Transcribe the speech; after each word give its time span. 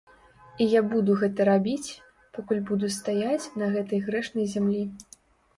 І 0.63 0.65
я 0.69 0.81
буду 0.93 1.17
гэта 1.23 1.41
рабіць, 1.49 1.93
пакуль 2.37 2.63
буду 2.71 2.89
стаяць 2.97 3.51
на 3.63 3.71
гэтай 3.77 4.03
грэшнай 4.07 4.49
зямлі. 4.57 4.83